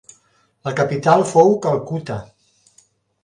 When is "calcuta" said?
1.65-2.17